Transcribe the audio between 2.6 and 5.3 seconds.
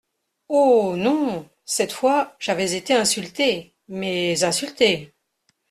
été insulté!… mais insulté!…